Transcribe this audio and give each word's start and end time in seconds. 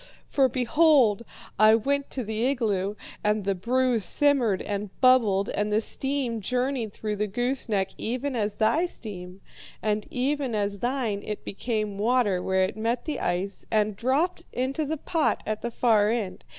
For 0.27 0.49
behold! 0.49 1.23
I 1.59 1.75
went 1.75 2.09
to 2.09 2.23
the 2.23 2.47
igloo, 2.47 2.95
and 3.23 3.43
the 3.43 3.53
brew 3.53 3.99
simmered 3.99 4.59
and 4.63 4.89
bubbled, 4.99 5.49
and 5.49 5.71
the 5.71 5.79
steam 5.79 6.41
journeyed 6.41 6.91
through 6.91 7.17
the 7.17 7.27
gooseneck 7.27 7.91
even 7.99 8.35
as 8.35 8.55
thy 8.55 8.87
steam, 8.87 9.41
and 9.79 10.07
even 10.09 10.55
as 10.55 10.79
thine 10.79 11.21
it 11.23 11.45
became 11.45 11.99
water 11.99 12.41
where 12.41 12.63
it 12.63 12.75
met 12.75 13.05
the 13.05 13.19
ice, 13.19 13.63
and 13.69 13.95
dropped 13.95 14.47
into 14.51 14.85
the 14.85 14.97
pot 14.97 15.43
at 15.45 15.61
the 15.61 15.69
far 15.69 16.09
end. 16.09 16.45